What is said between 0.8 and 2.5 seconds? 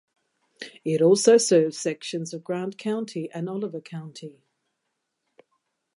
It also serves sections of